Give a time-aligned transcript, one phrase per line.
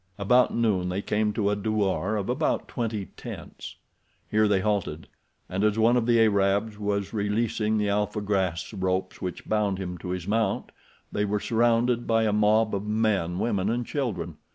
[0.17, 3.75] About noon they came to a douar of about twenty tents.
[4.31, 5.07] Here they halted,
[5.47, 9.99] and as one of the Arabs was releasing the alfa grass ropes which bound him
[9.99, 10.71] to his mount
[11.11, 14.37] they were surrounded by a mob of men, women, and children.